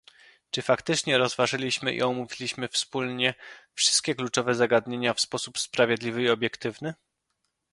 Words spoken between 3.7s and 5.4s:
wszystkie kluczowe zagadnienia w